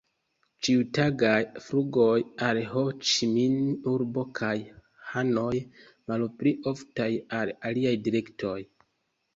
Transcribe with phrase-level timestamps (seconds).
[0.67, 2.15] Ĉiutagaj flugoj
[2.47, 4.57] al Ho-Ĉi-Min-urbo kaj
[5.13, 5.65] Hanojo,
[6.13, 7.11] malpli oftaj
[7.43, 8.61] al aliaj direktoj.